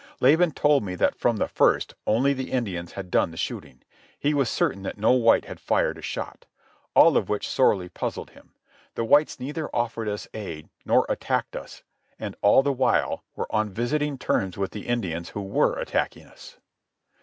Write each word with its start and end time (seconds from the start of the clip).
Laban 0.19 0.49
told 0.49 0.83
me 0.83 0.95
that 0.95 1.13
from 1.19 1.37
the 1.37 1.47
first 1.47 1.93
only 2.07 2.33
the 2.33 2.51
Indians 2.51 2.93
had 2.93 3.11
done 3.11 3.29
the 3.29 3.37
shooting. 3.37 3.83
He 4.17 4.33
was 4.33 4.49
certain 4.49 4.81
that 4.81 4.97
no 4.97 5.11
white 5.11 5.45
had 5.45 5.59
fired 5.59 5.99
a 5.99 6.01
shot. 6.01 6.47
All 6.95 7.15
of 7.15 7.29
which 7.29 7.47
sorely 7.47 7.87
puzzled 7.87 8.31
him. 8.31 8.55
The 8.95 9.03
whites 9.05 9.39
neither 9.39 9.69
offered 9.75 10.07
us 10.09 10.27
aid 10.33 10.69
nor 10.85 11.05
attacked 11.07 11.55
us, 11.55 11.83
and 12.17 12.35
all 12.41 12.63
the 12.63 12.73
while 12.73 13.23
were 13.35 13.45
on 13.55 13.69
visiting 13.69 14.17
terms 14.17 14.57
with 14.57 14.71
the 14.71 14.87
Indians 14.87 15.29
who 15.29 15.41
were 15.43 15.75
attacking 15.77 16.25
us. 16.25 16.57